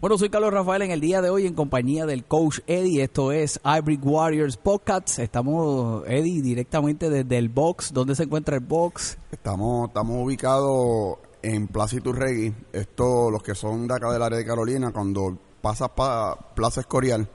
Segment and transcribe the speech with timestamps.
[0.00, 3.02] Bueno, soy Carlos Rafael en el día de hoy en compañía del coach Eddie.
[3.02, 5.18] Esto es Hybrid Warriors Podcast.
[5.18, 7.92] Estamos, Eddie, directamente desde el box.
[7.92, 9.18] ¿Dónde se encuentra el box?
[9.32, 12.54] Estamos, estamos ubicados en Plaza Iturregui.
[12.72, 17.28] Esto, los que son de acá del área de Carolina, cuando pasas para Plaza Escorial,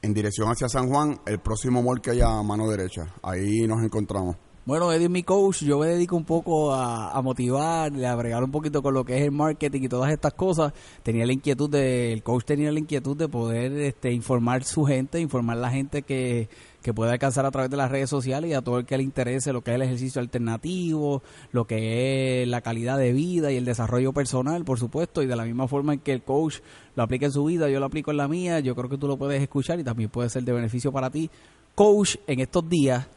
[0.00, 3.14] en dirección hacia San Juan, el próximo mall que haya a mano derecha.
[3.22, 4.36] Ahí nos encontramos.
[4.68, 8.50] Bueno, Eddie es mi coach, yo me dedico un poco a, motivar, a bregar un
[8.50, 10.74] poquito con lo que es el marketing y todas estas cosas.
[11.02, 15.20] Tenía la inquietud de, el coach tenía la inquietud de poder este, informar su gente,
[15.20, 16.50] informar la gente que,
[16.82, 19.04] que puede alcanzar a través de las redes sociales y a todo el que le
[19.04, 23.56] interese lo que es el ejercicio alternativo, lo que es la calidad de vida y
[23.56, 26.56] el desarrollo personal, por supuesto, y de la misma forma en que el coach
[26.94, 29.08] lo aplica en su vida, yo lo aplico en la mía, yo creo que tú
[29.08, 31.30] lo puedes escuchar y también puede ser de beneficio para ti.
[31.74, 33.08] Coach, en estos días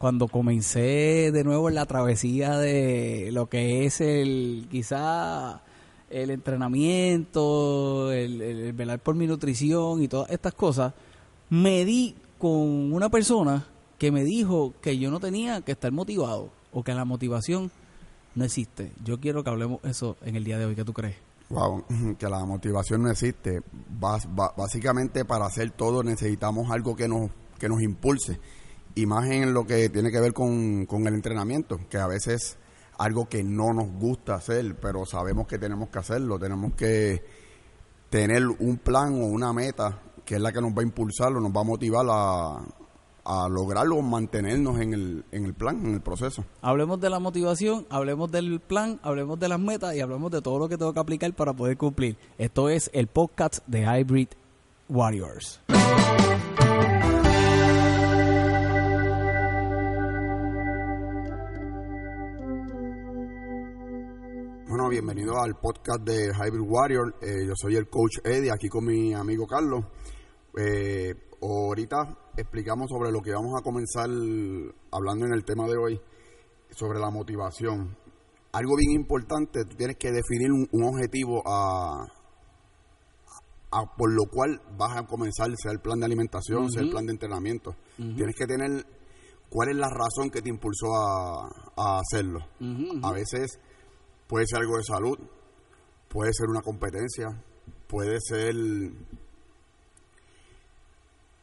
[0.00, 5.60] cuando comencé de nuevo en la travesía de lo que es el quizá
[6.08, 10.94] el entrenamiento, el, el, velar por mi nutrición y todas estas cosas,
[11.50, 13.66] me di con una persona
[13.98, 17.70] que me dijo que yo no tenía que estar motivado o que la motivación
[18.34, 18.92] no existe.
[19.04, 20.74] Yo quiero que hablemos eso en el día de hoy.
[20.74, 21.16] ¿Qué tú crees?
[21.50, 21.84] Wow,
[22.18, 23.60] que la motivación no existe.
[24.56, 28.40] Básicamente para hacer todo necesitamos algo que nos, que nos impulse
[28.94, 32.56] y más en lo que tiene que ver con, el entrenamiento, que a veces
[32.98, 37.22] algo que no nos gusta hacer, pero sabemos que tenemos que hacerlo, tenemos que
[38.10, 41.40] tener un plan o una meta que es la que nos va a impulsar o
[41.40, 42.62] nos va a motivar a,
[43.24, 46.44] a lograrlo, mantenernos en el, en el plan, en el proceso.
[46.62, 50.58] Hablemos de la motivación, hablemos del plan, hablemos de las metas y hablemos de todo
[50.58, 52.16] lo que tengo que aplicar para poder cumplir.
[52.38, 54.28] Esto es el podcast de Hybrid
[54.88, 55.60] Warriors.
[64.90, 67.14] Bienvenido al podcast de Hybrid Warrior.
[67.22, 69.84] Eh, yo soy el coach Eddie, aquí con mi amigo Carlos.
[70.58, 74.10] Eh, ahorita explicamos sobre lo que vamos a comenzar
[74.90, 76.00] hablando en el tema de hoy,
[76.72, 77.96] sobre la motivación.
[78.50, 82.08] Algo bien importante, tú tienes que definir un, objetivo a,
[83.96, 87.12] por lo cual vas a comenzar, sea el plan de alimentación, sea el plan de
[87.12, 87.76] entrenamiento.
[87.96, 88.84] Tienes que tener
[89.48, 92.40] cuál es la razón que te impulsó a, hacerlo.
[93.04, 93.60] A veces
[94.30, 95.18] Puede ser algo de salud,
[96.06, 97.26] puede ser una competencia,
[97.88, 98.54] puede ser,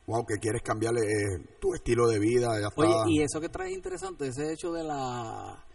[0.05, 2.47] wow, que quieres cambiarle eh, tu estilo de vida.
[2.77, 5.65] Oye, y eso que traes interesante, ese hecho de la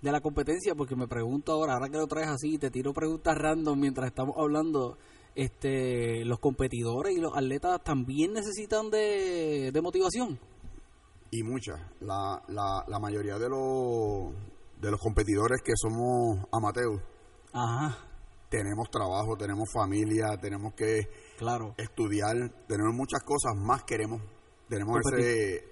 [0.00, 3.36] de la competencia, porque me pregunto ahora, ahora que lo traes así, te tiro preguntas
[3.36, 4.96] random mientras estamos hablando,
[5.34, 10.38] este, los competidores y los atletas también necesitan de, de motivación.
[11.32, 11.80] Y muchas.
[12.00, 14.34] La, la, la mayoría de los
[14.80, 17.02] de los competidores que somos amateurs,
[18.48, 21.08] tenemos trabajo, tenemos familia, tenemos que
[21.38, 21.74] claro.
[21.76, 22.36] estudiar,
[22.66, 24.20] tenemos muchas cosas más queremos.
[24.68, 25.64] Tenemos ese,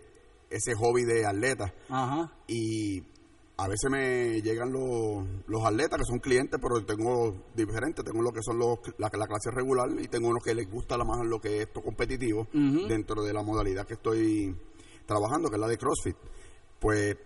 [0.50, 1.72] ese hobby de atleta.
[2.46, 3.00] Y
[3.56, 8.04] a veces me llegan los, los atletas que son clientes, pero tengo diferentes.
[8.04, 11.24] Tengo lo que son los, la, clase regular y tengo unos que les gusta más
[11.24, 14.56] lo que es esto competitivo dentro de la modalidad que estoy
[15.06, 16.16] trabajando, que es la de CrossFit.
[16.78, 17.16] Pues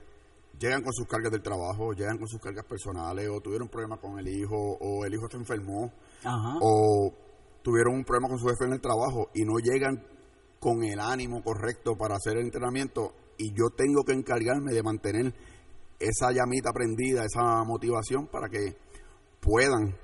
[0.62, 3.96] llegan con sus cargas del trabajo, llegan con sus cargas personales, o tuvieron un problema
[3.96, 5.92] con el hijo, o el hijo se enfermó,
[6.60, 7.12] o
[7.62, 10.04] tuvieron un problema con su jefe en el trabajo y no llegan
[10.60, 15.34] con el ánimo correcto para hacer el entrenamiento y yo tengo que encargarme de mantener
[15.98, 18.76] esa llamita prendida, esa motivación para que
[19.40, 19.96] puedan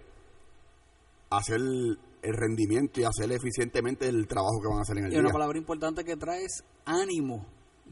[1.31, 1.61] hacer
[2.23, 5.19] el rendimiento y hacer eficientemente el trabajo que van a hacer en el día.
[5.19, 7.47] Y una palabra importante que trae es ánimo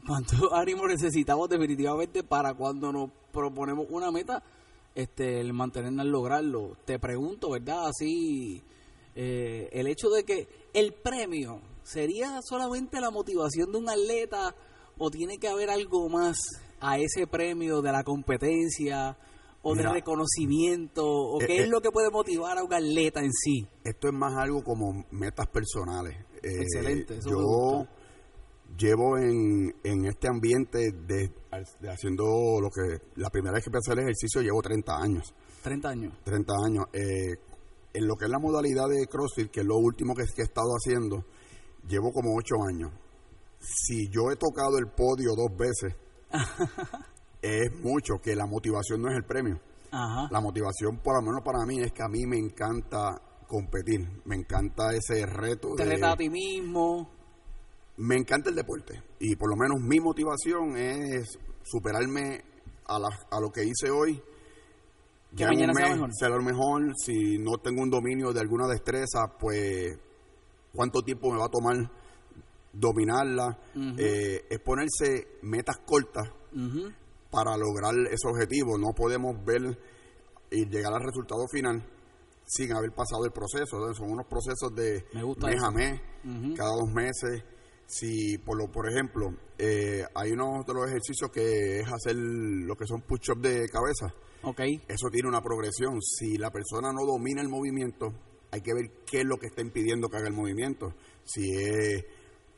[0.05, 4.43] cuánto ánimo necesitamos definitivamente para cuando nos proponemos una meta,
[4.95, 6.77] este, el mantenernos al lograrlo.
[6.85, 7.87] Te pregunto, ¿verdad?
[7.87, 8.63] Así,
[9.15, 14.55] eh, el hecho de que el premio sería solamente la motivación de un atleta
[14.97, 16.37] o tiene que haber algo más
[16.79, 19.17] a ese premio de la competencia
[19.61, 23.21] o de reconocimiento o eh, qué es eh, lo que puede motivar a un atleta
[23.21, 23.67] en sí.
[23.83, 26.15] Esto es más algo como metas personales.
[26.41, 27.17] Excelente.
[27.17, 27.87] Eso yo
[28.77, 31.31] llevo en, en este ambiente de,
[31.89, 32.25] haciendo
[32.61, 35.33] lo que la primera vez que empecé el ejercicio llevo 30 años.
[35.63, 36.13] 30 años.
[36.23, 36.85] 30 años.
[36.93, 37.35] Eh,
[37.93, 40.69] en lo que es la modalidad de CrossFit, que es lo último que, he estado
[40.73, 41.25] haciendo,
[41.87, 42.91] llevo como 8 años.
[43.59, 45.95] Si yo he tocado el podio dos veces,
[47.41, 49.59] es mucho que la motivación no es el premio.
[49.89, 54.35] La motivación, por lo menos para mí, es que a mí me encanta competir, me
[54.35, 55.73] encanta ese reto.
[55.75, 57.16] Te de, a ti mismo
[57.97, 62.43] me encanta el deporte y por lo menos mi motivación es superarme
[62.87, 62.97] a,
[63.31, 64.21] a lo que hice hoy
[65.35, 66.09] Que mañana sea mejor.
[66.37, 66.93] lo mejor.
[67.03, 69.97] Si no tengo un dominio de alguna destreza, pues
[70.73, 71.75] cuánto tiempo me va a tomar
[72.73, 73.57] dominarla.
[73.97, 76.29] Eh, es ponerse metas cortas
[77.31, 78.77] para lograr ese objetivo.
[78.77, 79.77] No podemos ver
[80.51, 81.83] y llegar al resultado final
[82.45, 83.93] sin haber pasado el proceso.
[83.93, 85.03] son unos procesos de
[85.51, 86.01] mes a mes,
[86.55, 87.43] cada dos meses.
[87.87, 92.75] Si, por, lo, por ejemplo, eh, hay uno de los ejercicios que es hacer lo
[92.75, 94.13] que son push-ups de cabeza.
[94.43, 94.81] Okay.
[94.87, 96.01] Eso tiene una progresión.
[96.01, 98.13] Si la persona no domina el movimiento,
[98.51, 100.93] hay que ver qué es lo que está impidiendo que haga el movimiento.
[101.23, 102.05] Si es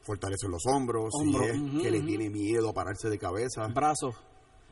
[0.02, 3.68] fortalecer los hombros, si es que le tiene miedo a pararse de cabeza.
[3.68, 4.16] Brazos.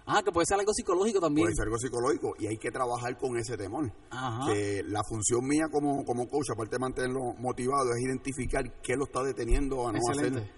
[0.10, 1.46] Ah, que puede ser algo psicológico también.
[1.48, 3.92] Puede ser algo psicológico y hay que trabajar con ese temor.
[4.48, 9.04] Que la función mía como, como coach, aparte de mantenerlo motivado, es identificar qué lo
[9.04, 10.50] está deteniendo a no hacer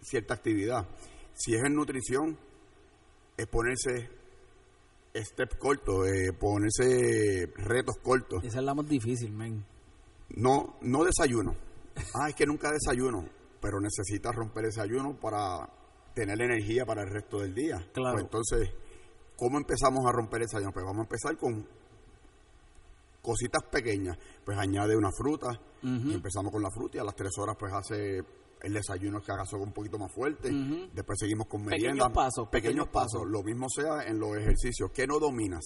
[0.00, 0.88] cierta actividad.
[1.34, 2.38] Si es en nutrición,
[3.36, 4.08] es ponerse
[5.14, 8.42] step cortos, eh, ponerse retos cortos.
[8.42, 9.64] Esa es la más difícil, men.
[10.30, 11.54] No, no desayuno.
[12.14, 13.28] Ah, es que nunca desayuno,
[13.60, 15.68] pero necesitas romper ese ayuno para
[16.14, 17.76] tener energía para el resto del día.
[17.76, 18.20] Pues claro.
[18.20, 18.70] entonces,
[19.36, 20.72] ¿cómo empezamos a romper ese ayuno?
[20.72, 21.66] Pues vamos a empezar con
[23.20, 24.18] cositas pequeñas.
[24.44, 25.48] Pues añade una fruta,
[25.82, 28.22] y empezamos con la fruta y a las tres horas pues hace
[28.62, 30.50] el desayuno que haga un poquito más fuerte.
[30.92, 32.06] Después seguimos con merienda.
[32.06, 32.48] Pequeños pasos.
[32.48, 33.22] Pequeños, pasos.
[33.26, 34.90] Lo mismo sea en los ejercicios.
[34.92, 35.64] ¿Qué no dominas?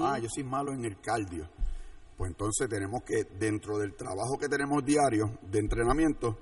[0.00, 1.48] Ah, yo soy malo en el cardio.
[2.16, 6.38] Pues entonces tenemos que, dentro del trabajo que tenemos diario de entrenamiento,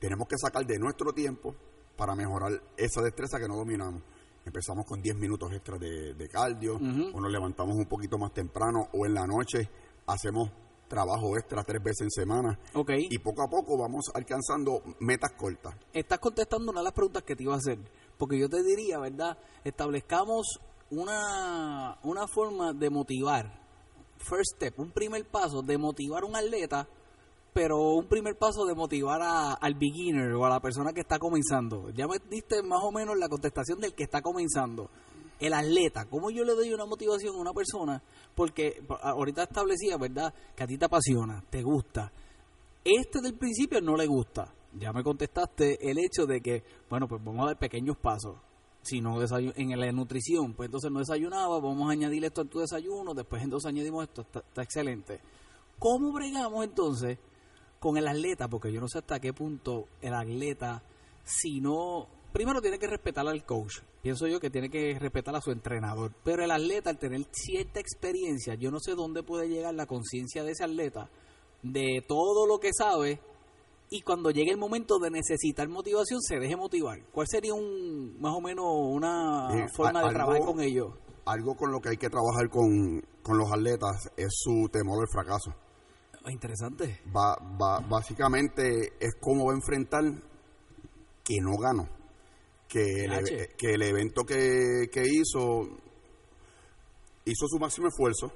[0.00, 1.54] tenemos que sacar de nuestro tiempo
[1.96, 4.02] para mejorar esa destreza que no dominamos.
[4.44, 9.06] Empezamos con 10 minutos extra de, cardio, o nos levantamos un poquito más temprano, o
[9.06, 9.68] en la noche
[10.06, 10.50] hacemos
[10.86, 12.58] trabajo extra tres veces en semana.
[12.74, 13.08] Okay.
[13.10, 15.74] Y poco a poco vamos alcanzando metas cortas.
[15.92, 17.78] Estás contestando una de las preguntas que te iba a hacer,
[18.18, 19.38] porque yo te diría, ¿verdad?
[19.64, 23.62] Establezcamos una, una forma de motivar,
[24.18, 26.86] first step, un primer paso de motivar a un atleta
[27.54, 31.88] pero un primer paso de motivar al beginner o a la persona que está comenzando.
[31.90, 34.90] Ya me diste más o menos la contestación del que está comenzando.
[35.38, 38.02] El atleta, ¿cómo yo le doy una motivación a una persona?
[38.34, 40.34] Porque ahorita establecía, ¿verdad?
[40.56, 42.12] Que a ti te apasiona, te gusta.
[42.84, 44.52] Este del principio no le gusta.
[44.76, 48.36] Ya me contestaste el hecho de que, bueno, pues vamos a dar pequeños pasos.
[48.82, 52.58] Si no en la nutrición, pues entonces no desayunaba, vamos a añadir esto a tu
[52.58, 55.20] desayuno, después entonces añadimos esto, está excelente.
[55.78, 57.18] ¿Cómo bregamos entonces
[57.84, 60.82] con el atleta, porque yo no sé hasta qué punto el atleta,
[61.22, 65.42] si no, primero tiene que respetar al coach, pienso yo que tiene que respetar a
[65.42, 69.74] su entrenador, pero el atleta al tener cierta experiencia, yo no sé dónde puede llegar
[69.74, 71.10] la conciencia de ese atleta,
[71.62, 73.20] de todo lo que sabe,
[73.90, 77.04] y cuando llegue el momento de necesitar motivación, se deje motivar.
[77.12, 80.88] ¿Cuál sería un más o menos una forma de trabajar con ellos?
[81.26, 85.08] Algo con lo que hay que trabajar con, con los atletas es su temor al
[85.12, 85.63] fracaso.
[86.24, 87.02] Ah, interesante.
[87.14, 90.02] Va, va, básicamente es cómo va a enfrentar
[91.22, 91.86] que no ganó.
[92.66, 95.68] Que el, que el evento que, hizo
[97.26, 98.32] hizo su máximo esfuerzo,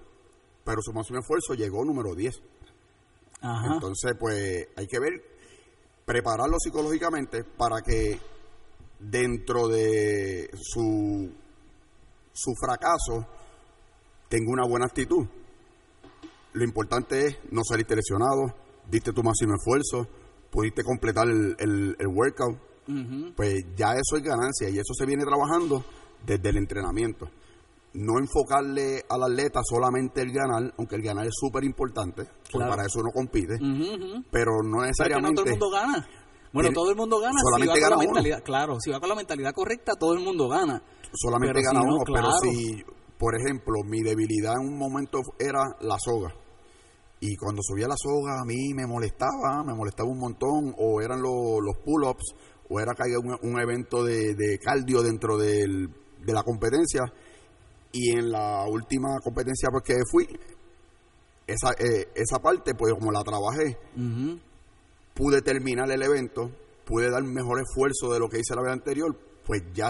[0.64, 2.42] pero su máximo esfuerzo llegó número 10.
[3.72, 5.12] Entonces, pues hay que ver,
[6.04, 8.20] prepararlo psicológicamente para que
[8.98, 11.32] dentro de su,
[12.32, 13.26] su fracaso
[14.28, 15.26] tenga una buena actitud
[16.52, 18.54] lo importante es no salir lesionado,
[18.90, 20.06] diste tu máximo esfuerzo,
[20.50, 22.58] pudiste completar el, el, workout,
[23.36, 25.84] pues ya eso es ganancia y eso se viene trabajando
[26.24, 27.28] desde el entrenamiento.
[27.94, 32.84] No enfocarle al atleta solamente el ganar, aunque el ganar es súper importante, porque para
[32.84, 33.58] eso uno compite,
[34.30, 35.40] pero no necesariamente...
[35.40, 36.08] no todo el mundo gana.
[36.52, 39.08] Bueno, todo el mundo gana solamente si va con la mentalidad, claro, si va con
[39.10, 40.82] la mentalidad correcta, todo el mundo gana.
[41.12, 42.84] Solamente gana uno, pero si,
[43.18, 46.32] por ejemplo, mi debilidad en un momento era la soga,
[47.20, 51.20] y cuando subía la soga a mí me molestaba, me molestaba un montón, o eran
[51.20, 52.34] los pull-ups,
[52.68, 55.88] o era que había un, evento de, cardio dentro de
[56.26, 57.02] la competencia.
[57.90, 60.28] Y en la última competencia pues, que fui,
[61.46, 63.78] esa, eh, esa parte, pues como la trabajé,
[65.14, 66.50] pude terminar el evento,
[66.84, 69.88] pude dar mejor esfuerzo de lo que hice la vez anterior, pues ya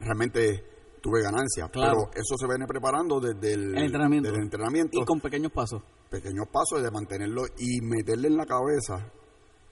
[0.00, 0.64] realmente
[1.04, 1.68] tuve ganancia.
[1.70, 4.28] Pero eso se viene preparando desde el, entrenamiento.
[4.28, 4.98] desde el entrenamiento.
[4.98, 5.82] Y con pequeños pasos
[6.14, 9.10] pequeños pasos de mantenerlo y meterle en la cabeza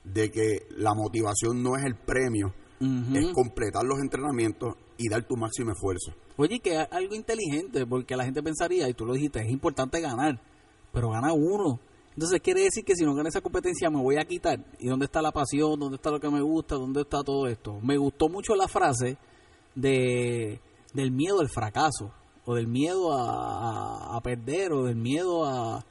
[0.03, 5.37] de que la motivación no es el premio, es completar los entrenamientos y dar tu
[5.37, 6.13] máximo esfuerzo.
[6.37, 10.01] Oye, que es algo inteligente, porque la gente pensaría, y tú lo dijiste, es importante
[10.01, 10.41] ganar,
[10.93, 11.79] pero gana uno.
[12.15, 14.59] Entonces quiere decir que si no gana esa competencia me voy a quitar.
[14.81, 15.79] ¿Y dónde está la pasión?
[15.79, 16.75] ¿Dónde está lo que me gusta?
[16.75, 17.79] ¿Dónde está todo esto?
[17.81, 19.17] Me gustó mucho la frase
[19.77, 20.61] de
[20.95, 22.13] del miedo al fracaso.
[22.45, 25.85] o del miedo a, perder o del miedo a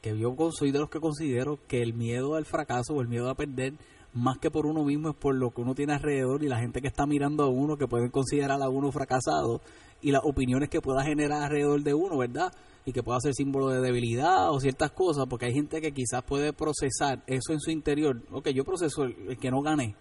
[0.00, 3.28] que yo soy de los que considero que el miedo al fracaso o el miedo
[3.28, 3.74] a perder
[4.14, 6.80] más que por uno mismo es por lo que uno tiene alrededor y la gente
[6.80, 9.60] que está mirando a uno que pueden considerar a uno fracasado
[10.00, 12.52] y las opiniones que pueda generar alrededor de uno, ¿verdad?
[12.84, 16.22] Y que pueda ser símbolo de debilidad o ciertas cosas, porque hay gente que quizás
[16.22, 18.22] puede procesar eso en su interior.
[18.30, 19.94] Ok, yo proceso el, que no gané,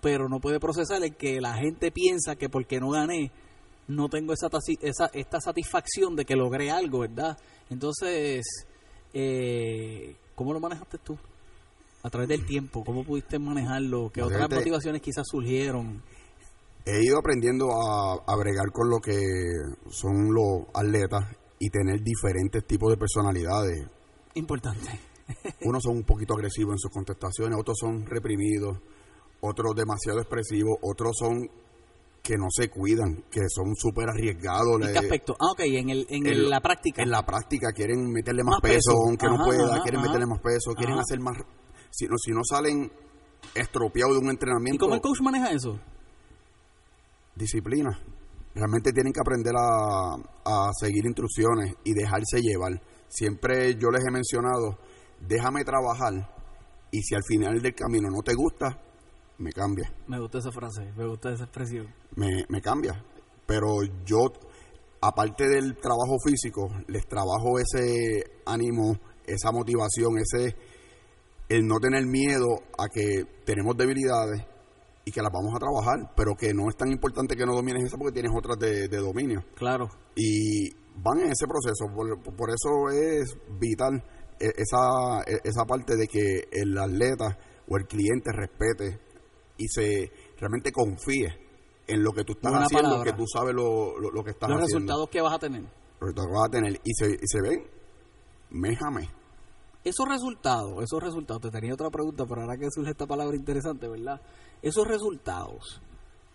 [0.00, 3.30] pero no puede procesar el que la gente piensa que porque no gané,
[3.88, 4.48] no tengo esa,
[4.80, 7.36] esa esta satisfacción de que logré algo, ¿verdad?
[7.70, 8.44] Entonces,
[9.12, 11.18] eh, ¿cómo lo manejaste tú?
[12.02, 14.10] A través del tiempo, ¿cómo pudiste manejarlo?
[14.12, 16.02] ¿Qué otras motivaciones quizás surgieron?
[16.86, 19.16] he ido aprendiendo a, a, bregar con lo que
[19.88, 21.24] son los atletas
[21.58, 23.86] y tener diferentes tipos de personalidades.
[24.34, 25.00] Importante.
[25.64, 28.78] Unos son un poquito agresivos en sus contestaciones, otros son reprimidos,
[29.40, 31.48] otros demasiado expresivos, otros son
[32.24, 34.80] que no se cuidan, que son súper arriesgados.
[34.80, 35.36] ¿En qué aspecto?
[35.38, 37.02] Ah, ok, en, el, en, la práctica.
[37.02, 40.98] En la práctica quieren meterle más, peso, aunque no pueda, quieren meterle más peso, quieren
[40.98, 41.36] hacer más...
[41.90, 42.90] Si no, si no salen
[43.54, 44.76] estropeados de un entrenamiento...
[44.76, 45.78] ¿Y cómo el coach maneja eso?
[47.34, 48.00] disciplina.
[48.54, 52.80] Realmente tienen que aprender a, a seguir instrucciones y dejarse llevar.
[53.08, 54.78] Siempre yo les he mencionado,
[55.20, 56.14] déjame trabajar
[56.90, 58.80] y si al final del camino no te gusta,
[59.38, 59.92] me cambia.
[60.06, 61.92] Me gusta esa frase, me gusta esa expresión.
[62.16, 63.04] Me, me cambia.
[63.46, 64.32] Pero yo,
[65.00, 70.56] aparte del trabajo físico, les trabajo ese ánimo, esa motivación, ese
[71.48, 74.42] el no tener miedo a que tenemos debilidades
[75.04, 77.84] y que las vamos a trabajar, pero que no es tan importante que no domines
[77.84, 79.44] esa porque tienes otras de, dominio.
[79.54, 79.90] Claro.
[80.16, 81.86] Y van en ese proceso,
[82.36, 84.02] por, eso es vital
[84.40, 87.36] e, esa, e, esa parte de que el atleta
[87.68, 88.98] o el cliente respete
[89.56, 91.44] y se realmente confíe
[91.86, 94.60] en lo que tú estás haciendo, que tú sabes lo, lo, que estás haciendo.
[94.60, 95.62] Los resultados que vas a tener.
[95.62, 96.80] Los resultados que vas a tener.
[96.84, 97.66] Y se, y se ven,
[98.50, 99.08] méjame.
[99.84, 103.86] Esos resultados, esos resultados, te tenía otra pregunta, pero ahora que surge esta palabra interesante,
[103.86, 104.20] ¿verdad?
[104.62, 105.82] Esos resultados,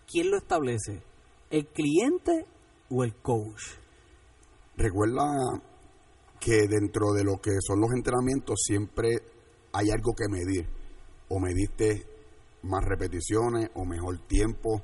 [0.06, 1.02] ¿quién lo establece?
[1.50, 2.46] ¿El cliente
[2.90, 3.60] o el coach?
[4.76, 5.24] Recuerda
[6.38, 9.08] que dentro de lo que son los entrenamientos siempre
[9.72, 10.68] hay algo que medir.
[11.28, 12.09] O mediste
[12.62, 14.82] más repeticiones o mejor tiempo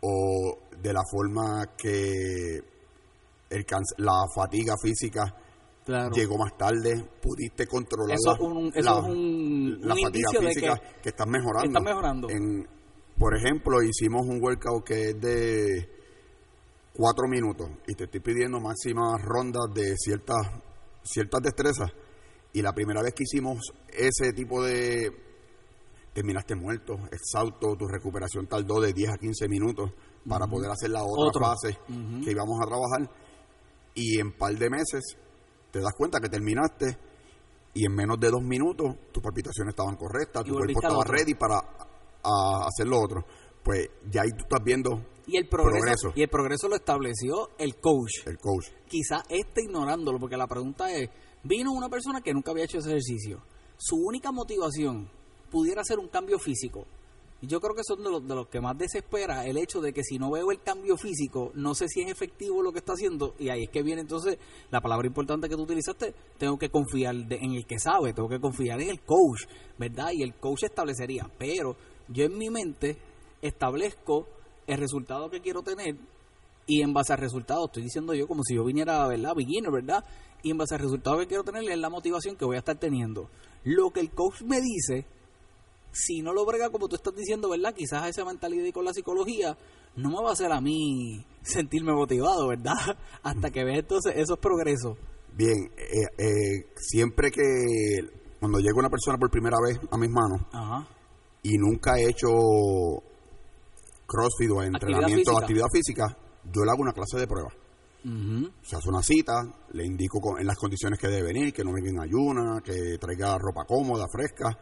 [0.00, 2.58] o de la forma que
[3.50, 3.66] el
[3.98, 5.22] la fatiga física
[6.14, 8.36] llegó más tarde, pudiste controlar eso
[8.74, 11.80] la, un, fatiga física que, estás mejorando.
[11.80, 12.30] mejorando.
[12.30, 12.66] En,
[13.18, 15.88] por ejemplo, hicimos un workout que es de
[16.94, 20.46] cuatro minutos y te estoy pidiendo máximas rondas de ciertas,
[21.02, 21.90] ciertas destrezas.
[22.52, 25.10] Y la primera vez que hicimos ese tipo de...
[26.12, 29.90] Terminaste muerto, exhausto, tu recuperación tardó de 10 a 15 minutos
[30.28, 31.78] para poder hacer la otra fase
[32.22, 33.10] que íbamos a trabajar.
[33.94, 35.16] Y en par de meses
[35.70, 36.98] te das cuenta que terminaste
[37.74, 41.58] y en menos de dos minutos tus palpitaciones estaban correctas, tu cuerpo estaba ready para
[42.66, 43.24] hacer lo otro.
[43.62, 47.76] Pues ya ahí tú estás viendo y el progreso, y el progreso lo estableció el
[47.76, 48.26] coach.
[48.26, 48.66] El coach.
[48.88, 51.08] Quizá esté ignorándolo porque la pregunta es,
[51.44, 53.42] vino una persona que nunca había hecho ese ejercicio.
[53.78, 55.08] Su única motivación
[55.52, 56.86] pudiera ser un cambio físico
[57.42, 59.92] y yo creo que son de los, de los que más desespera el hecho de
[59.92, 62.92] que si no veo el cambio físico, no sé si es efectivo lo que está
[62.92, 63.34] haciendo.
[63.36, 64.38] Y ahí es que viene entonces
[64.70, 68.38] la palabra importante que tú utilizaste, tengo que confiar en el que sabe, tengo que
[68.38, 69.42] confiar en el coach,
[69.76, 70.12] ¿verdad?
[70.12, 71.28] Y el coach establecería.
[71.36, 71.74] Pero
[72.06, 72.96] yo en mi mente
[73.42, 74.28] establezco
[74.68, 75.96] el resultado que quiero tener
[76.68, 79.34] y en base al resultado, estoy diciendo yo como si yo viniera, ¿verdad?
[79.34, 80.04] Beginner, ¿verdad?
[80.44, 82.78] Y en base al resultado que quiero tener es la motivación que voy a estar
[82.78, 83.28] teniendo.
[83.64, 85.06] Lo que el coach me dice
[85.92, 87.74] si no lo brega como tú estás diciendo, ¿verdad?
[87.74, 89.56] Quizás esa mentalidad y con la psicología
[89.96, 92.96] no me va a hacer a mí sentirme motivado, ¿verdad?
[93.22, 94.96] Hasta que veas entonces esos progresos.
[95.34, 97.42] Bien, eh, eh, siempre que
[98.40, 100.40] cuando llega una persona por primera vez a mis manos
[101.42, 102.28] y nunca he hecho
[104.06, 106.16] crossfit o entrenamiento o actividad física,
[106.52, 107.50] yo le hago una clase de prueba.
[108.62, 109.32] Se hace una cita,
[109.72, 113.38] le indico en las condiciones que debe venir, que no venga en ayuna, que traiga
[113.38, 114.58] ropa cómoda, fresca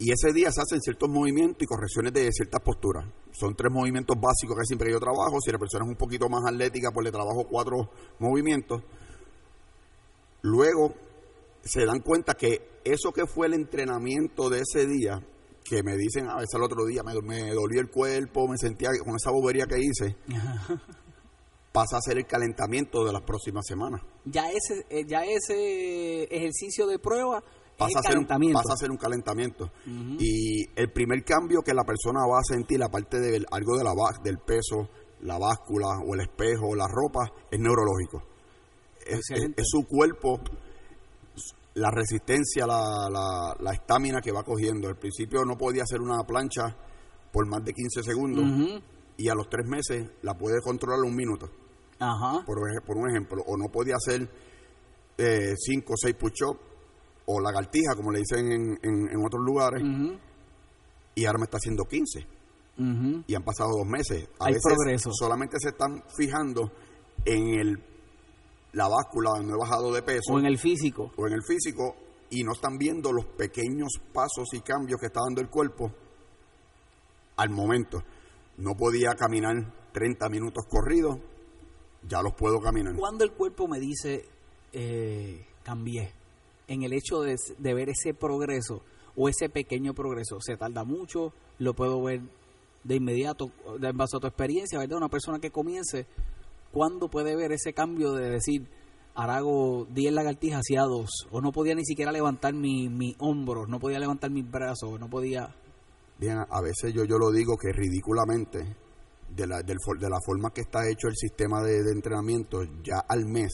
[0.00, 3.04] y ese día se hacen ciertos movimientos y correcciones de ciertas posturas.
[3.32, 5.38] Son tres movimientos básicos que siempre yo trabajo.
[5.44, 8.82] Si la persona es un poquito más atlética, pues le trabajo cuatro movimientos.
[10.40, 10.94] Luego
[11.62, 15.22] se dan cuenta que eso que fue el entrenamiento de ese día,
[15.62, 18.88] que me dicen a veces el otro día, me, me dolió el cuerpo, me sentía
[19.04, 20.16] con esa bobería que hice,
[21.72, 24.00] pasa a ser el calentamiento de las próximas semanas.
[24.24, 27.44] Ya ese, eh, ya ese ejercicio de prueba
[27.80, 29.70] pasa a, ser un, pasa a ser un calentamiento.
[30.18, 33.92] Y el primer cambio que la persona va a sentir, aparte de algo de la
[34.22, 34.88] del peso,
[35.22, 38.22] la báscula o el espejo o la ropa, es neurológico.
[39.06, 39.20] Es,
[39.64, 40.40] su cuerpo,
[41.74, 44.88] la resistencia, la estamina la, que va cogiendo.
[44.88, 46.76] Al principio no podía hacer una plancha
[47.32, 48.82] por más de 15 segundos
[49.16, 51.48] y a los tres meses la puede controlar un minuto.
[52.46, 54.28] Por, por un ejemplo, o no podía hacer
[55.18, 56.69] eh, cinco o seis push-ups
[57.26, 59.82] o lagartija, como le dicen en, en, otros lugares,
[61.14, 62.26] y ahora me está haciendo 15.
[63.26, 64.26] Y han pasado dos meses.
[64.38, 65.10] A Hay progreso.
[65.12, 66.72] solamente se están fijando
[67.26, 67.84] en el
[68.72, 70.32] la báscula donde he bajado de peso.
[70.32, 71.12] O en el físico.
[71.16, 71.96] O en el físico,
[72.30, 75.92] y no están viendo los pequeños pasos y cambios que está dando el cuerpo
[77.36, 78.02] al momento.
[78.58, 79.54] No podía caminar
[79.92, 81.18] 30 minutos corridos,
[82.08, 82.94] ya los puedo caminar.
[82.96, 84.24] Cuando el cuerpo me dice,
[84.72, 86.12] eh, cambié,
[86.70, 87.36] en el hecho de,
[87.74, 88.80] ver ese progreso
[89.16, 92.20] o ese pequeño progreso, se tarda mucho, lo puedo ver
[92.84, 93.50] de inmediato,
[93.82, 94.98] en base a tu experiencia, ¿verdad?
[94.98, 96.06] Una persona que comience,
[96.72, 98.68] ¿cuándo puede ver ese cambio de decir,
[99.14, 103.68] ahora hago 10 lagartijas hacia dos, o no podía ni siquiera levantar mi, mi hombros,
[103.68, 105.52] no podía levantar mis brazos, no podía...
[106.18, 108.76] Bien, a veces yo, yo lo digo que ridículamente
[109.34, 113.50] de la, de la forma que está hecho el sistema de, entrenamiento, ya al mes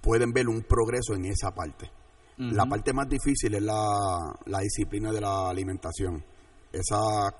[0.00, 1.90] pueden ver un progreso en esa parte.
[2.38, 6.24] La parte más difícil es la, la disciplina de la alimentación.
[6.70, 7.34] Esa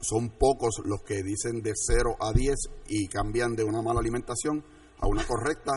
[0.00, 2.56] son pocos los que dicen de 0 a 10
[2.88, 4.64] y cambian de una mala alimentación
[4.98, 5.72] a una correcta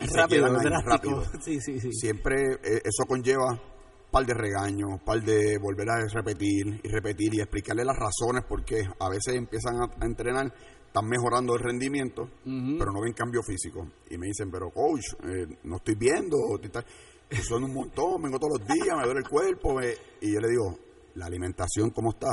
[0.00, 0.46] y rápido,
[0.84, 1.22] rápido.
[1.40, 1.92] Sí, sí, sí.
[1.92, 3.58] Siempre eh, eso conlleva
[4.10, 8.82] par de regaños, par de volver a repetir y repetir y explicarle las razones porque
[8.98, 10.52] a veces empiezan a, entrenar,
[10.98, 13.86] están mejorando el rendimiento, pero no ven cambio físico.
[14.10, 16.36] Y me dicen, pero coach, eh, no estoy viendo,
[17.42, 19.80] son un montón, vengo todos los días, me duele el cuerpo.
[20.20, 20.78] y yo le digo,
[21.14, 22.28] ¿la alimentación cómo está?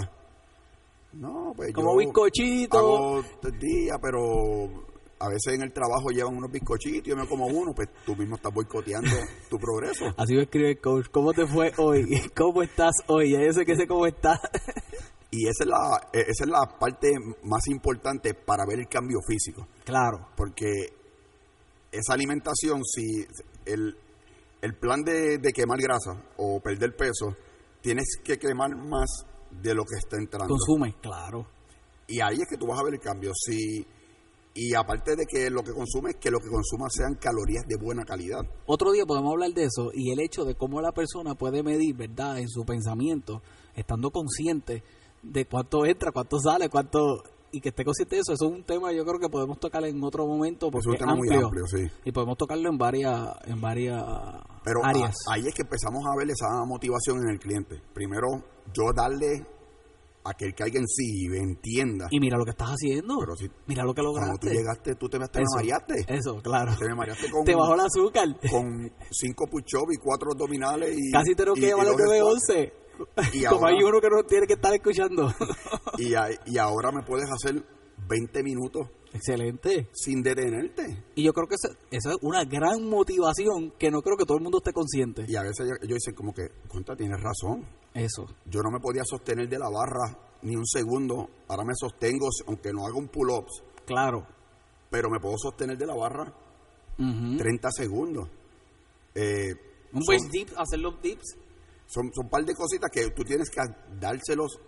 [1.14, 2.78] No, pues Como bizcochito.
[2.78, 3.24] Hago
[3.60, 4.86] día, pero
[5.20, 8.16] a veces en el trabajo llevan unos bizcochitos y yo me como uno, pues tú
[8.16, 9.10] mismo estás boicoteando
[9.50, 10.06] tu progreso.
[10.18, 12.06] Así me escribe el coach, ¿cómo te fue hoy?
[12.36, 13.32] ¿Cómo estás hoy?
[13.32, 14.40] Ya yo sé que sé cómo estás.
[15.32, 17.12] y esa es la e, esa es la parte
[17.44, 19.68] más importante para ver el cambio físico.
[19.84, 20.30] Claro.
[20.36, 20.94] Porque
[21.92, 23.26] esa alimentación, si
[23.66, 23.98] el,
[24.62, 27.36] el plan de, de quemar grasa o perder peso,
[27.82, 29.10] tienes que quemar más
[29.52, 30.56] de lo que está entrando.
[30.56, 31.48] Consume, claro.
[32.08, 33.32] Y ahí es que tú vas a ver el cambio.
[33.34, 33.86] Si
[34.58, 38.06] y aparte de que lo que consume, que lo que consuma sean calorías de buena
[38.06, 38.40] calidad.
[38.66, 41.94] Otro día podemos hablar de eso y el hecho de cómo la persona puede medir,
[41.96, 43.42] ¿verdad?, en su pensamiento,
[43.76, 44.82] estando consciente
[45.26, 48.64] de cuánto entra, cuánto sale, cuánto y que esté consciente de eso, eso es un
[48.64, 51.66] tema yo creo que podemos tocar en otro momento porque es un tema muy amplio,
[51.68, 51.88] sí.
[52.04, 54.04] Y podemos tocarlo en varias en varias
[54.64, 55.16] Pero áreas.
[55.32, 57.82] ahí es que empezamos a ver esa motivación en el cliente.
[57.94, 58.28] Primero,
[58.74, 59.46] yo darle
[60.26, 62.08] a que él caiga en sí y entienda.
[62.10, 63.20] Y mira lo que estás haciendo.
[63.68, 64.32] mira lo que lograste.
[64.32, 66.06] Cuando tú llegaste, tú te, me mareaste.
[66.08, 66.76] Eso, claro.
[66.78, 67.46] Te me mareaste con...
[67.46, 68.28] Te bajó el azúcar.
[68.50, 71.12] Con cinco push y cuatro abdominales y...
[71.12, 72.74] Casi te lo que llevar el de 11
[73.34, 75.34] Y Como hay uno que no tiene que estar escuchando.
[75.98, 76.14] y,
[76.46, 77.64] y ahora me puedes hacer
[78.08, 79.88] 20 minutos Excelente.
[79.94, 81.06] Sin detenerte.
[81.16, 84.44] Y yo creo que esa, es una gran motivación que no creo que todo el
[84.44, 85.26] mundo esté consciente.
[85.28, 87.66] Y a veces ellos dicen como que, cuenta, tienes razón.
[87.94, 88.26] Eso.
[88.46, 91.30] Yo no me podía sostener de la barra ni un segundo.
[91.48, 93.64] Ahora me sostengo, aunque no haga un pull-ups.
[93.86, 94.28] Claro.
[94.90, 96.34] Pero me puedo sostener de la barra
[96.98, 98.28] 30 segundos.
[99.14, 99.54] Eh,
[99.94, 101.38] un buen dip, hacer los dips.
[101.88, 103.62] Son, son un par de cositas que tú tienes que
[104.00, 104.60] dárselos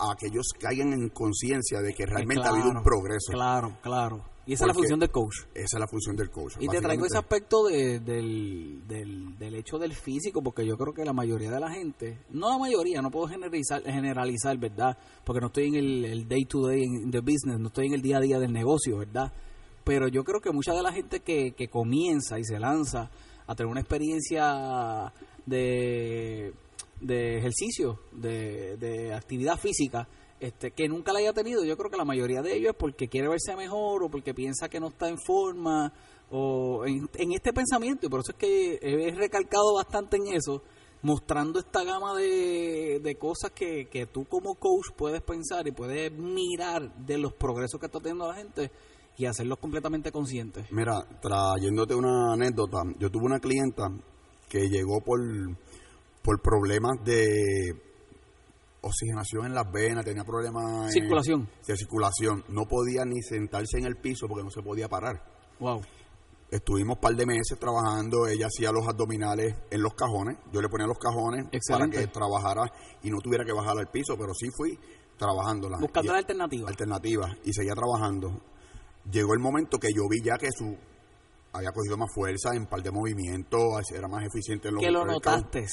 [0.00, 3.32] a que ellos caigan en conciencia de que realmente ha habido un progreso.
[3.32, 4.24] Claro, claro.
[4.46, 5.36] Y esa es la función del coach.
[5.54, 6.54] Esa es la función del coach.
[6.58, 11.12] Y te traigo ese aspecto del, del, hecho del físico, porque yo creo que la
[11.12, 14.96] mayoría de la gente, no la mayoría, no puedo generalizar, generalizar ¿verdad?
[15.24, 18.02] Porque no estoy en el, day to day in the business, no estoy en el
[18.02, 19.32] día a día del negocio, ¿verdad?
[19.84, 23.10] Pero yo creo que mucha de la gente que, que comienza y se lanza
[23.50, 25.12] a tener una experiencia
[25.46, 26.52] de
[27.00, 30.06] de ejercicio, de, de actividad física,
[30.38, 33.08] este, que nunca la haya tenido, yo creo que la mayoría de ellos es porque
[33.08, 35.92] quiere verse mejor o porque piensa que no está en forma
[36.30, 40.62] o en, este pensamiento, y por eso es que he recalcado bastante en eso,
[41.02, 46.12] mostrando esta gama de, de cosas que, que tú como coach puedes pensar y puedes
[46.12, 48.70] mirar de los progresos que está teniendo la gente
[49.16, 50.66] y hacerlos completamente conscientes.
[50.70, 53.90] Mira, trayéndote una anécdota, yo tuve una clienta
[54.48, 55.20] que llegó por
[56.22, 57.74] por problemas de
[58.82, 61.48] oxigenación en las venas, tenía problemas circulación.
[61.66, 65.22] de circulación, no podía ni sentarse en el piso porque no se podía parar.
[65.58, 65.80] Wow.
[66.50, 70.68] Estuvimos un par de meses trabajando, ella hacía los abdominales en los cajones, yo le
[70.68, 72.62] ponía los cajones para que trabajara
[73.02, 74.76] y no tuviera que bajar al piso, pero sí fui,
[75.16, 75.78] trabajándola.
[75.78, 76.68] Buscando la alternativa.
[76.68, 78.40] Alternativa, y seguía trabajando.
[79.10, 80.76] Llegó el momento que yo vi ya que su
[81.52, 83.60] había cogido más fuerza en par de movimientos,
[83.92, 85.66] era más eficiente en los Que lo notaste.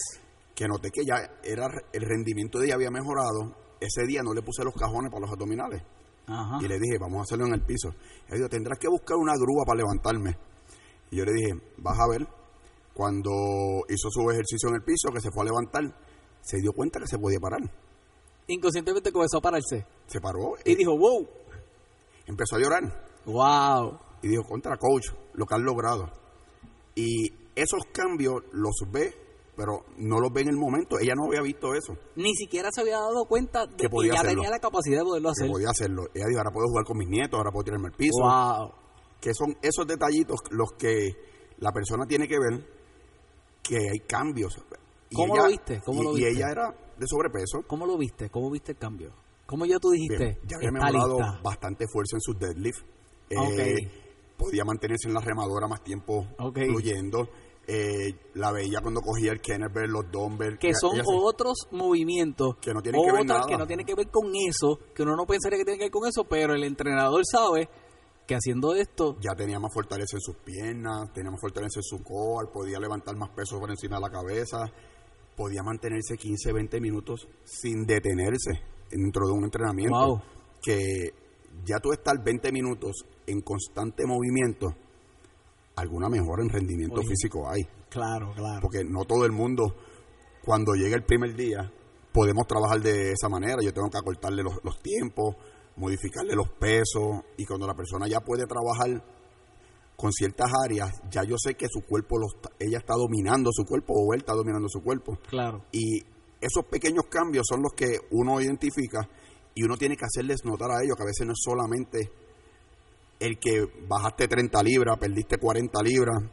[0.55, 3.55] Que noté que ya era el rendimiento de ella había mejorado.
[3.79, 5.83] Ese día no le puse los cajones para los abdominales.
[6.59, 7.89] Y le dije, vamos a hacerlo en el piso.
[8.29, 10.35] Y dijo, tendrás que buscar una grúa para levantarme.
[11.11, 12.27] Y yo le dije, vas a ver.
[12.93, 13.31] Cuando
[13.87, 15.83] hizo su ejercicio en el piso, que se fue a levantar,
[16.41, 17.61] se dio cuenta que se podía parar.
[18.47, 19.85] Inconscientemente comenzó a pararse.
[20.07, 20.55] Se paró.
[20.65, 21.29] Y, dijo, wow.
[22.25, 23.06] Empezó a llorar.
[23.27, 23.99] Wow.
[24.23, 26.09] Y dijo, contra coach, lo que han logrado.
[26.95, 29.13] Y esos cambios los ve,
[29.55, 30.97] pero no los ve en el momento.
[30.99, 31.93] Ella no había visto eso.
[32.15, 35.45] Ni siquiera se había dado cuenta de que, ya tenía la capacidad de poderlo hacer.
[35.45, 36.03] Que podía hacerlo.
[36.13, 38.23] Ella dijo, ahora puedo jugar con mis nietos, ahora puedo tirarme al piso.
[38.23, 38.71] Wow.
[39.21, 41.11] Que son esos detallitos los que
[41.59, 42.65] la persona tiene que ver
[43.61, 44.55] que hay cambios.
[45.13, 45.81] ¿Cómo lo viste?
[45.85, 46.31] ¿Cómo y, lo viste?
[46.31, 47.63] y ella era de sobrepeso.
[47.67, 48.29] ¿Cómo lo viste?
[48.29, 49.13] ¿Cómo viste el cambio?
[49.45, 50.39] ¿Cómo ya tú dijiste?
[50.45, 52.83] ya había mejorado bastante fuerza en su deadlift.
[53.29, 53.91] Eh,
[54.37, 57.29] podía mantenerse en la remadora más tiempo fluyendo.
[57.69, 60.57] Eh, la veía cuando cogía el Kennerbell, los dumbbells.
[60.57, 63.45] Que son otros movimientos que no tienen que ver nada.
[63.45, 65.91] que no tienen que ver con eso, que uno no pensaría que tiene que ver
[65.91, 67.67] con eso, pero el entrenador sabe
[68.25, 69.17] que haciendo esto...
[69.19, 73.17] Ya tenía más fortaleza en sus piernas, tenía más fortaleza en su core, podía levantar
[73.17, 74.71] más peso por encima de la cabeza,
[75.35, 80.21] podía mantenerse 15, 20 minutos sin detenerse dentro de un entrenamiento.
[80.61, 81.26] Que
[81.65, 84.73] ya tú estar 20 minutos en constante movimiento,
[85.75, 87.63] alguna mejora en rendimiento físico hay.
[87.89, 88.61] Claro, claro.
[88.61, 89.75] Porque no todo el mundo,
[90.43, 91.71] cuando llega el primer día,
[92.11, 93.61] podemos trabajar de esa manera.
[93.61, 95.35] Yo tengo que acortarle los, los tiempos,
[95.75, 99.03] modificarle los pesos, y cuando la persona ya puede trabajar
[99.95, 103.93] con ciertas áreas, ya yo sé que su cuerpo, los, ella está dominando su cuerpo
[103.93, 105.17] o él está dominando su cuerpo.
[105.27, 105.65] Claro.
[105.71, 106.01] Y
[106.39, 109.09] esos pequeños cambios son los que uno identifica
[109.57, 112.11] y uno tiene que hacerles notar a ellos que a veces no es solamente
[113.19, 116.23] el que bajaste 30 libras, perdiste 40 libras,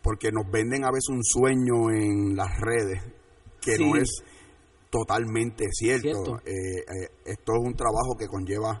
[0.00, 3.02] porque nos venden a veces un sueño en las redes
[3.60, 4.22] que no es
[4.88, 6.38] totalmente cierto.
[6.46, 8.80] Eh, eh, esto es un trabajo que conlleva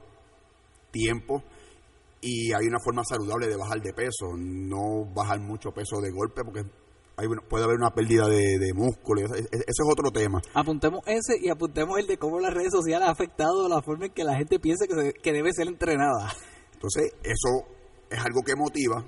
[0.92, 1.42] tiempo
[2.20, 6.42] y hay una forma saludable de bajar de peso, no bajar mucho peso de golpe
[6.44, 6.62] porque
[7.16, 10.40] hay puede haber una pérdida de, músculo, ese, es otro tema.
[10.54, 14.12] Apuntemos ese y apuntemos el de cómo las redes sociales han afectado la forma en
[14.12, 16.32] que la gente piensa que, que debe ser entrenada.
[16.72, 17.66] Entonces, eso
[18.10, 19.04] es algo que motiva,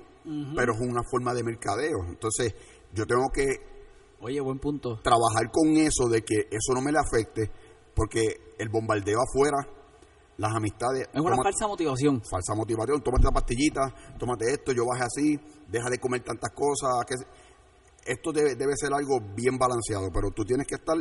[0.55, 2.05] pero es una forma de mercadeo.
[2.09, 2.55] Entonces,
[2.93, 3.75] yo tengo que
[4.25, 5.01] Oye, buen punto.
[5.03, 7.51] Trabajar con eso de que eso no me le afecte,
[7.95, 9.69] porque el bombardeo afuera,
[10.39, 11.09] las amistades.
[11.13, 12.23] Es una falsa motivación.
[12.31, 13.03] Falsa motivación.
[13.03, 13.83] Tómate la pastillita,
[14.19, 15.39] tómate esto, yo bajé así,
[15.69, 17.05] deja de comer tantas cosas.
[17.07, 17.17] Que
[18.07, 20.97] esto debe, debe ser algo bien balanceado, pero tú tienes que estar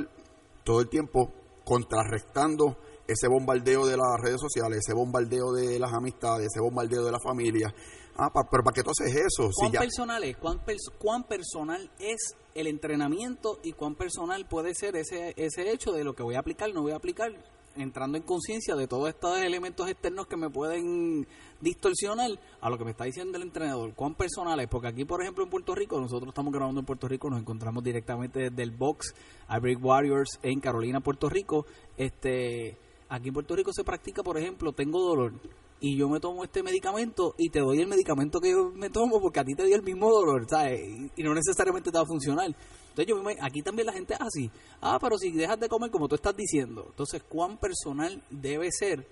[0.63, 1.31] todo el tiempo
[1.63, 7.11] contrarrestando ese bombardeo de las redes sociales, ese bombardeo de las amistades, ese bombardeo de
[7.11, 7.73] la familia.
[8.15, 9.49] Ah, pero ¿para qué tú haces eso?
[9.55, 10.37] ¿Cuán personal es?
[10.37, 10.61] ¿Cuán,
[10.99, 16.13] ¿Cuán, personal es el entrenamiento y cuán personal puede ser ese, ese hecho de lo
[16.13, 17.31] que voy a aplicar, no voy a aplicar?
[17.75, 21.27] Entrando en conciencia de todos estos elementos externos que me pueden
[21.59, 22.31] distorsionar
[22.61, 23.93] a lo que me está diciendo el entrenador.
[23.95, 24.67] ¿Cuán personal es?
[24.67, 27.83] Porque aquí, por ejemplo, en Puerto Rico, nosotros estamos grabando en Puerto Rico, nos encontramos
[27.83, 29.13] directamente desde el box
[29.47, 31.65] a Warriors en Carolina, Puerto Rico.
[31.97, 32.77] Este
[33.13, 35.33] Aquí en Puerto Rico se practica, por ejemplo, tengo dolor
[35.79, 39.21] y yo me tomo este medicamento y te doy el medicamento que yo me tomo
[39.21, 40.79] porque a ti te dio el mismo dolor, ¿sabes?
[41.15, 42.55] Y, no necesariamente te va a funcionar.
[42.95, 44.51] Entonces yo aquí también la gente es así.
[44.79, 46.85] Ah, pero si dejas de comer como tú estás diciendo.
[46.89, 49.07] Entonces, ¿cuán personal debe ser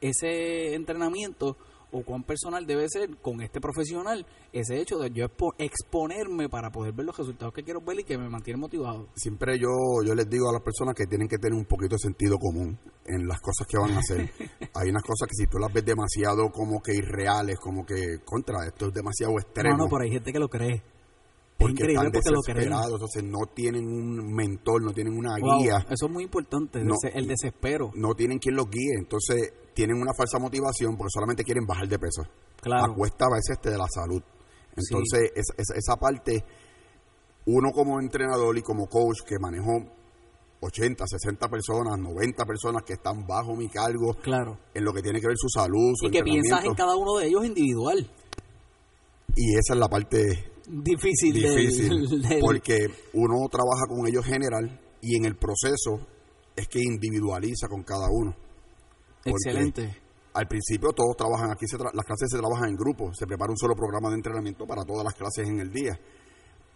[0.00, 1.56] ese entrenamiento
[1.92, 5.26] o cuán personal debe ser con este profesional ese hecho de yo
[5.58, 9.08] exponerme para poder ver los resultados que quiero ver y que me mantiene motivado.
[9.14, 9.68] Siempre yo,
[10.04, 12.78] yo les digo a las personas que tienen que tener un poquito de sentido común
[13.04, 14.30] en las cosas que van a hacer.
[14.74, 18.66] Hay unas cosas que si tú las ves demasiado como que irreales, como que contra,
[18.66, 19.76] esto es demasiado extremo.
[19.76, 20.82] No, no, pero hay gente que lo cree.
[21.58, 22.72] Porque increíble porque lo creen.
[22.72, 25.86] entonces no tienen un mentor, no tienen una guía.
[25.88, 27.92] Eso es muy importante, el desespero.
[27.94, 31.98] No tienen quien los guíe, entonces tienen una falsa motivación porque solamente quieren bajar de
[31.98, 32.22] peso.
[32.60, 32.92] Claro.
[32.92, 34.22] A cuesta a veces este de la salud.
[34.76, 35.30] Entonces,
[35.74, 36.44] esa parte,
[37.46, 39.82] uno como entrenador y como coach que manejó
[40.60, 44.58] 80, 60 personas, 90 personas que están bajo mi cargo, claro.
[44.74, 47.16] en lo que tiene que ver su salud, su Y que piensas en cada uno
[47.16, 48.10] de ellos individual.
[49.34, 55.24] Y esa es la parte difícil, difícil porque uno trabaja con ellos general y en
[55.24, 56.06] el proceso
[56.54, 58.34] es que individualiza con cada uno.
[59.24, 63.56] Excelente al principio todos trabajan, aquí las clases se trabajan en grupo, se prepara un
[63.56, 65.98] solo programa de entrenamiento para todas las clases en el día.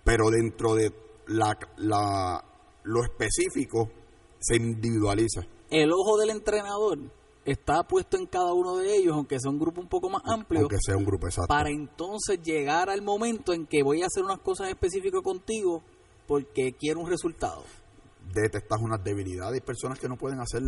[0.02, 0.90] Pero dentro de
[1.26, 2.42] la,
[2.84, 3.90] lo específico
[4.38, 5.42] se individualiza.
[5.68, 6.98] el ojo del entrenador
[7.44, 10.60] está puesto en cada uno de ellos, aunque sea un grupo un poco más amplio.
[10.60, 11.48] Aunque sea un grupo exacto.
[11.48, 15.82] Para entonces llegar al momento en que voy a hacer unas cosas específicas contigo
[16.26, 17.64] porque quiero un resultado.
[18.32, 19.54] Detectas unas debilidades.
[19.54, 20.62] Hay personas que no pueden hacer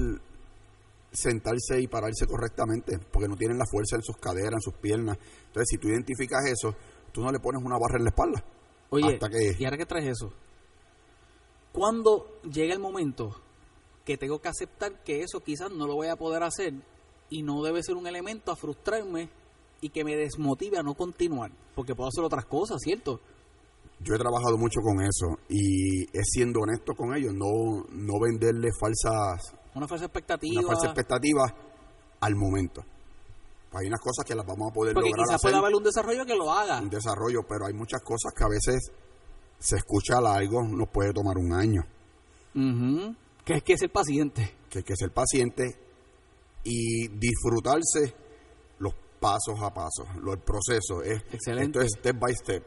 [1.12, 5.18] sentarse y pararse correctamente porque no tienen la fuerza en sus caderas, en sus piernas.
[5.46, 6.74] Entonces, si tú identificas eso,
[7.12, 8.44] tú no le pones una barra en la espalda.
[8.90, 9.18] Oye,
[9.58, 10.32] ¿y ahora qué traes eso?
[11.72, 13.40] Cuando llega el momento
[14.05, 16.75] que tengo que aceptar que eso quizás no lo voy a poder hacer
[17.31, 19.29] y no debe ser un elemento a frustrarme
[19.81, 23.21] y que me desmotive a no continuar, porque puedo hacer otras cosas, ¿cierto?
[24.01, 28.71] Yo he trabajado mucho con eso y es siendo honesto con ellos, no, no venderle
[28.79, 29.55] falsas...
[29.75, 30.61] Una falsa expectativa.
[30.61, 31.55] Una falsa expectativa
[32.21, 32.85] al momento.
[33.71, 35.83] Pues hay unas cosas que las vamos a poder porque lograr quizás pueda haber un
[35.83, 36.81] desarrollo que lo haga.
[36.81, 38.93] Un desarrollo, pero hay muchas cosas que a veces
[39.59, 41.83] se escucha largo, nos puede tomar un año.
[43.44, 44.55] Que es que es el paciente.
[44.70, 45.78] Que es que es el paciente
[46.64, 48.14] y disfrutarse
[48.78, 51.02] los pasos a pasos, el proceso.
[51.02, 51.78] Es, Excelente.
[51.78, 52.64] Esto es step by step,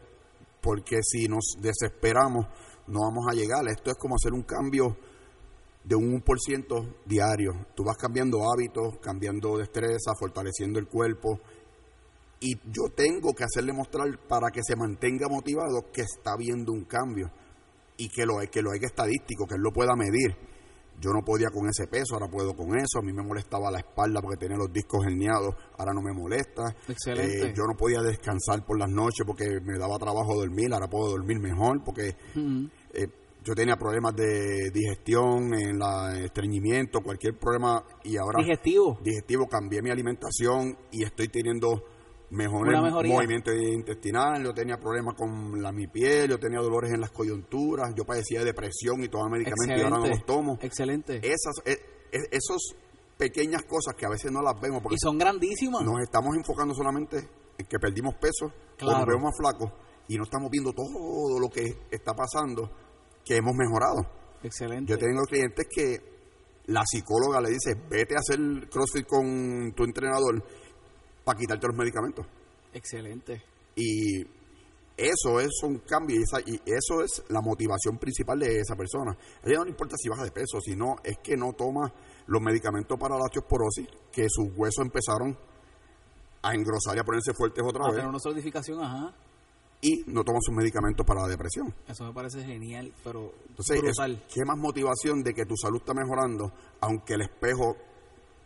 [0.61, 2.47] porque si nos desesperamos
[2.88, 3.67] no vamos a llegar.
[3.67, 4.97] Esto es como hacer un cambio
[5.83, 7.67] de un 1% diario.
[7.75, 11.39] Tú vas cambiando hábitos, cambiando destreza, fortaleciendo el cuerpo.
[12.39, 16.83] Y yo tengo que hacerle mostrar para que se mantenga motivado que está viendo un
[16.83, 17.31] cambio
[17.97, 20.35] y que lo, que lo hay que estadístico, que él lo pueda medir
[20.99, 22.99] yo no podía con ese peso, ahora puedo con eso.
[22.99, 26.75] A mí me molestaba la espalda porque tenía los discos herniados, ahora no me molesta.
[26.88, 27.49] Excelente.
[27.49, 31.12] Eh, yo no podía descansar por las noches porque me daba trabajo dormir, ahora puedo
[31.12, 32.15] dormir mejor porque
[32.93, 33.08] eh,
[33.43, 38.97] yo tenía problemas de digestión, en la estreñimiento, cualquier problema y ahora digestivo.
[39.03, 41.84] Digestivo, cambié mi alimentación y estoy teniendo
[42.29, 47.11] mejor movimiento intestinal, yo tenía problemas con la, mi piel, yo tenía dolores en las
[47.11, 50.57] coyunturas, yo padecía de depresión y todo medicamentos y ahora no los tomo.
[50.61, 51.17] Excelente.
[51.17, 51.73] Esas, e,
[52.11, 52.75] e, esos
[53.17, 55.83] pequeñas cosas que a veces no las vemos porque y son grandísimas.
[55.83, 57.17] Nos estamos enfocando solamente
[57.57, 59.71] en que perdimos peso o nos vemos más flacos
[60.07, 62.69] y no estamos viendo todo lo que está pasando
[63.23, 64.05] que hemos mejorado.
[64.43, 64.91] Excelente.
[64.91, 66.15] Yo tengo clientes que
[66.67, 70.43] la psicóloga le dice, vete a hacer CrossFit con tu entrenador
[71.25, 72.25] para quitarte los medicamentos.
[72.73, 73.41] Excelente.
[73.75, 74.21] Y
[74.95, 79.11] eso es un cambio y, eso es la motivación principal de esa persona.
[79.11, 81.91] A ella no le importa si baja de peso, sino es que no toma
[82.27, 85.38] los medicamentos para la osteoporosis, que sus huesos empezaron
[86.41, 88.05] a engrosar y a ponerse fuertes otra vez.
[88.05, 89.13] una solidificación, ajá.
[89.81, 91.73] Y no toma sus medicamentos para la depresión.
[91.88, 93.81] Eso me parece genial, pero Entonces,
[94.33, 97.75] ¿qué más motivación de que tu salud está mejorando, aunque el espejo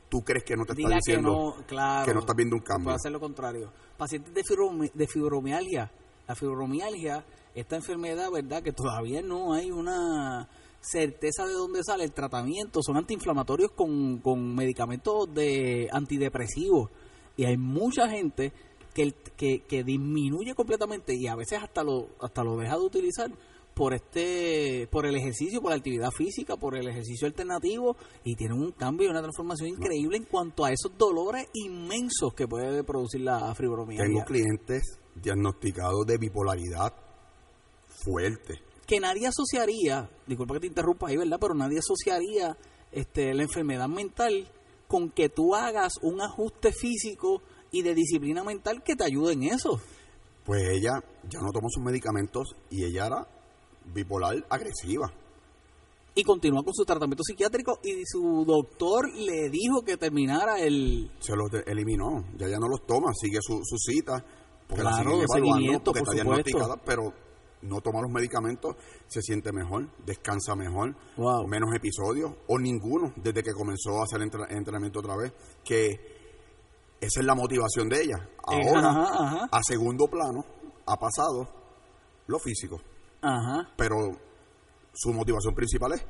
[0.09, 2.85] tú crees que no te está diciendo que no, que no estás viendo un cambio.
[2.85, 3.71] Puede hacer lo contrario.
[3.97, 5.91] Pacientes de, de fibromialgia.
[6.27, 7.23] La fibromialgia,
[7.55, 8.61] esta enfermedad, ¿verdad?
[8.61, 10.47] Que todavía no hay una
[10.81, 12.81] certeza de dónde sale el tratamiento.
[12.83, 16.91] Son antiinflamatorios con, con medicamentos de antidepresivos.
[17.35, 18.51] Y hay mucha gente
[18.93, 23.31] que, que, que disminuye completamente y a veces hasta lo, hasta lo deja de utilizar
[23.79, 28.59] por este por el ejercicio, por la actividad física, por el ejercicio alternativo y tienen
[28.59, 33.21] un cambio y una transformación increíble en cuanto a esos dolores inmensos que puede producir
[33.21, 34.05] la fibromialgia.
[34.05, 36.93] Tengo clientes diagnosticados de bipolaridad
[38.03, 38.55] fuerte.
[38.85, 41.37] Que nadie asociaría, disculpa que te interrumpa ahí, ¿verdad?
[41.39, 42.57] Pero nadie asociaría
[42.91, 44.45] este la enfermedad mental
[44.89, 49.43] con que tú hagas un ajuste físico y de disciplina mental que te ayude en
[49.43, 49.79] eso.
[50.43, 53.38] Pues ella ya no tomó sus medicamentos y ella era
[53.85, 55.11] bipolar agresiva.
[56.15, 61.11] Y continúa con su tratamiento psiquiátrico y su doctor le dijo que terminara el...
[61.19, 64.23] Se los eliminó, ya ya no los toma, sigue su, su cita,
[64.67, 67.13] porque la sigue evaluando, porque está diagnosticada, pero
[67.61, 68.75] no toma los medicamentos,
[69.07, 70.95] se siente mejor, descansa mejor,
[71.47, 76.19] menos episodios, o ninguno, desde que comenzó a hacer entrenamiento otra vez, que
[76.99, 78.29] esa es la motivación de ella.
[78.51, 80.43] Eh, Ahora, a segundo plano,
[80.85, 81.47] ha pasado
[82.27, 82.81] lo físico.
[83.21, 83.69] Ajá.
[83.77, 83.95] Pero
[84.93, 86.05] su motivación principal es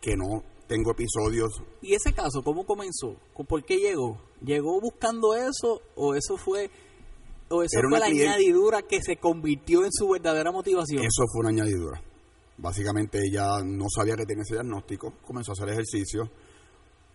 [0.00, 1.62] que no tengo episodios.
[1.82, 3.16] ¿Y ese caso cómo comenzó?
[3.48, 4.20] ¿Por qué llegó?
[4.42, 6.70] ¿Llegó buscando eso o eso fue
[7.48, 11.02] o eso fue la añadidura que se convirtió en su verdadera motivación?
[11.02, 12.02] Eso fue una añadidura.
[12.58, 16.28] Básicamente ella no sabía que tenía ese diagnóstico, comenzó a hacer ejercicio,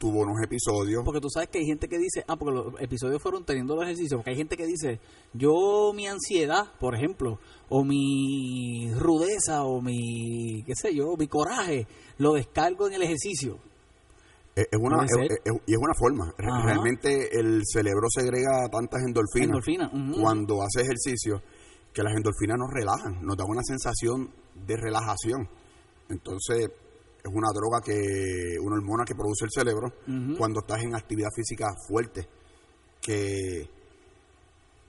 [0.03, 1.01] tuvo unos episodios.
[1.05, 3.85] Porque tú sabes que hay gente que dice, ah, porque los episodios fueron teniendo los
[3.85, 4.99] ejercicios, porque hay gente que dice,
[5.33, 7.39] yo mi ansiedad, por ejemplo,
[7.69, 11.87] o mi rudeza, o mi, qué sé yo, mi coraje,
[12.17, 13.59] lo descargo en el ejercicio.
[14.55, 15.05] Es, una,
[15.65, 16.33] y es una forma.
[16.37, 19.89] Realmente el cerebro segrega tantas endorfinas
[20.19, 21.41] cuando hace ejercicio
[21.93, 24.29] que las endorfinas nos relajan, nos dan una sensación
[24.67, 25.47] de relajación.
[26.09, 26.69] Entonces,
[27.23, 29.93] es una droga que, una hormona que produce el cerebro
[30.37, 32.27] cuando estás en actividad física fuerte.
[33.01, 33.69] Que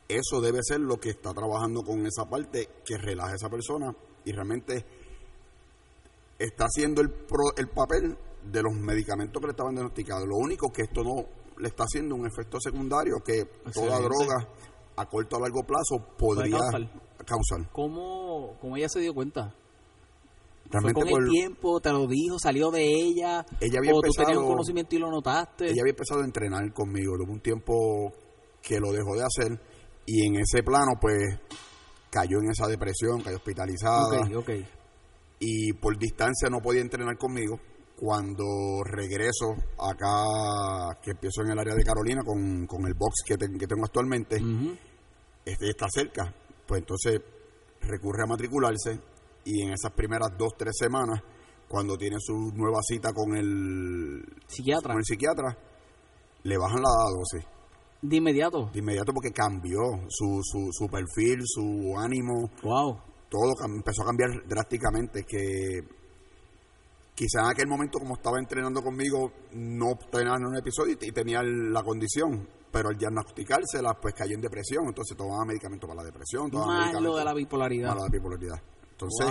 [0.08, 3.94] eso debe ser lo que está trabajando con esa parte que relaja a esa persona
[4.24, 4.84] y realmente
[6.38, 7.12] está haciendo el,
[7.56, 8.16] el papel
[8.50, 10.26] de los medicamentos que le estaban diagnosticados.
[10.28, 11.24] Lo único que esto no
[11.58, 14.48] le está haciendo un efecto secundario que toda droga
[14.96, 16.58] a corto o largo plazo podría
[17.24, 17.70] causar.
[17.72, 19.54] ¿Cómo, ¿Cómo, ella se dio cuenta?
[20.74, 21.80] Realmente ¿Fue con el tiempo?
[21.80, 22.36] ¿Te lo dijo?
[22.36, 23.46] ¿Salió de ella?
[23.60, 25.66] ella había ¿O tú tenías un conocimiento y lo notaste?
[25.66, 27.14] Ella había empezado a entrenar conmigo.
[27.16, 28.12] Tuvo un tiempo
[28.60, 29.60] que lo dejó de hacer
[30.04, 31.16] y en ese plano pues
[32.10, 34.28] cayó en esa depresión, cayó hospitalizada.
[35.38, 37.60] Y por distancia no podía entrenar conmigo
[37.96, 38.44] cuando
[38.82, 43.66] regreso acá, que empiezo en el área de Carolina con, con el box que, que
[43.68, 44.42] tengo actualmente,
[45.44, 46.34] este está cerca,
[46.66, 47.20] pues entonces
[47.80, 48.98] recurre a matricularse
[49.44, 51.22] y en esas primeras dos, tres semanas,
[51.68, 55.58] cuando tiene su nueva cita con el psiquiatra, con el psiquiatra
[56.44, 57.46] le bajan la dosis.
[58.02, 58.70] De inmediato.
[58.72, 62.50] De inmediato porque cambió su, su, su perfil, su ánimo.
[62.62, 62.98] Wow.
[63.30, 65.24] Todo empezó a cambiar drásticamente.
[65.24, 65.80] Que
[67.14, 71.82] quizá en aquel momento como estaba entrenando conmigo no tenía un episodio y, tenía la
[71.82, 76.92] condición pero al diagnosticársela pues cayó en depresión entonces tomaba medicamentos para la depresión tomaba
[76.92, 78.60] más lo de la bipolaridad la bipolaridad
[78.94, 79.26] entonces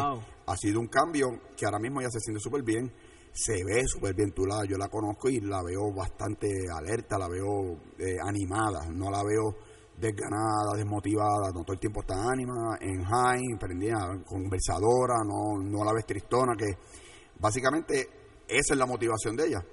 [0.46, 2.92] ha sido un cambio que ahora mismo ya se siente súper bien
[3.32, 7.28] se ve súper bien tú la yo la conozco y la veo bastante alerta la
[7.28, 9.56] veo eh, animada no la veo
[9.96, 15.94] desganada, desmotivada, no todo el tiempo está ánima, en high, prendida, conversadora, no, no la
[15.94, 16.66] ves tristona, que
[17.44, 18.08] Básicamente,
[18.48, 19.66] esa es la motivación de ella.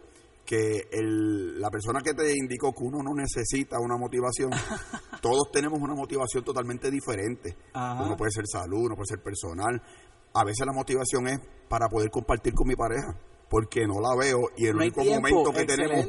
[0.50, 4.50] Que el, la persona que te indicó que uno no necesita una motivación,
[5.22, 7.56] todos tenemos una motivación totalmente diferente.
[7.72, 9.80] Uno puede ser salud, uno puede ser personal.
[10.34, 13.14] A veces la motivación es para poder compartir con mi pareja,
[13.48, 16.06] porque no la veo y el único momento que tenemos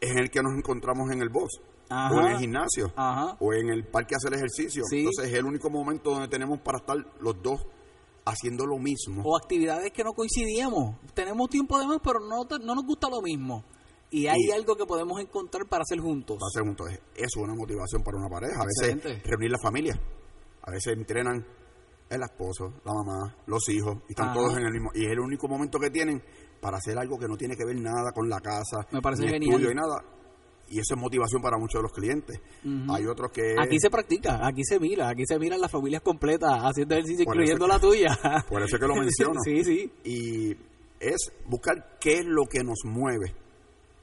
[0.00, 1.60] es en el que nos encontramos en el box.
[1.90, 2.92] o en el gimnasio,
[3.40, 4.84] o en el parque a hacer ejercicio.
[4.90, 7.60] Entonces es el único momento donde tenemos para estar los dos
[8.24, 9.22] haciendo lo mismo.
[9.24, 10.96] O actividades que no coincidíamos.
[11.14, 13.64] Tenemos tiempo además, pero no, no nos gusta lo mismo.
[14.10, 16.38] Y hay algo que podemos encontrar para hacer juntos.
[16.38, 16.88] Para hacer juntos.
[17.14, 18.60] Eso es una motivación para una pareja.
[18.60, 20.00] A veces reunir la familia.
[20.62, 21.44] A veces entrenan
[22.08, 24.90] el esposo, la mamá, los hijos, y están todos en el mismo.
[24.94, 26.22] Y es el único momento que tienen
[26.60, 29.60] para hacer algo que no tiene que ver nada con la casa, Me parece genial.
[29.60, 30.02] y nada
[30.68, 32.40] y eso es motivación para muchos de los clientes.
[32.88, 33.54] Hay otros que...
[33.58, 37.66] Aquí se practica, aquí se mira, aquí se miran las familias completas haciendo ejercicio, incluyendo
[37.66, 38.18] la tuya.
[38.48, 39.40] Por eso es que lo menciono.
[39.44, 39.92] sí, sí.
[40.04, 40.56] Y
[41.00, 43.34] es buscar qué es lo que nos mueve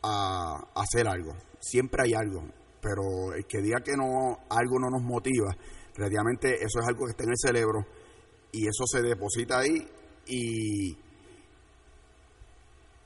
[0.03, 1.33] a, hacer algo.
[1.59, 2.43] Siempre hay algo,
[2.81, 5.55] pero el que diga que no algo no nos motiva,
[5.95, 7.85] realmente eso es algo que está en el cerebro
[8.51, 9.87] y eso se deposita ahí
[10.27, 10.97] y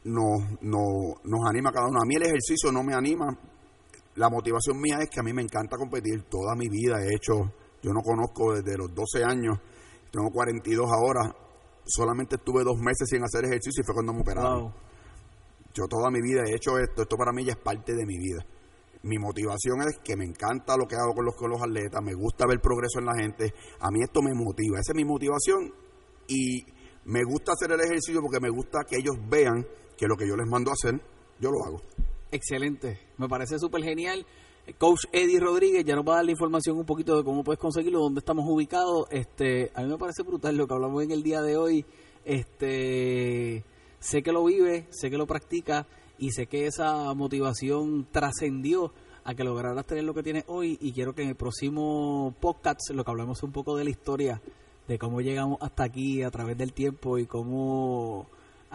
[0.06, 2.00] nos, no, nos anima a cada uno.
[2.02, 3.28] A mí el ejercicio no me anima.
[4.16, 6.24] La motivación mía es que a mí me encanta competir.
[6.30, 9.60] Toda mi vida he hecho, yo no conozco desde los 12 años,
[10.12, 11.36] tengo 42 ahora,
[11.84, 14.74] solamente estuve dos meses sin hacer ejercicio y fue cuando me operaron.
[15.74, 18.18] Yo toda mi vida he hecho esto, esto para mí ya es parte de mi
[18.18, 18.46] vida.
[19.04, 22.14] Mi motivación es que me encanta lo que hago con los, con los atletas, me
[22.14, 25.74] gusta ver progreso en la gente, a mí esto me motiva, esa es mi motivación
[26.28, 26.64] y
[27.06, 29.66] me gusta hacer el ejercicio porque me gusta que ellos vean
[29.98, 31.00] que lo que yo les mando a hacer,
[31.40, 31.82] yo lo hago.
[32.32, 34.26] Excelente, me parece súper genial.
[34.78, 37.60] Coach Eddie Rodríguez ya nos va a dar la información un poquito de cómo puedes
[37.60, 39.06] conseguirlo, dónde estamos ubicados.
[39.12, 41.86] Este, a mí me parece brutal lo que hablamos en el día de hoy.
[42.24, 43.64] Este,
[44.00, 45.86] sé que lo vive, sé que lo practica
[46.18, 48.92] y sé que esa motivación trascendió
[49.24, 52.90] a que lograras tener lo que tienes hoy y quiero que en el próximo podcast
[52.92, 54.42] lo que hablemos un poco de la historia
[54.88, 58.28] de cómo llegamos hasta aquí a través del tiempo y cómo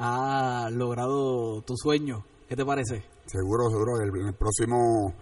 [0.02, 2.24] ha logrado tu sueño.
[2.48, 3.04] ¿Qué te parece?
[3.26, 4.00] Seguro, seguro.
[4.00, 5.12] En el próximo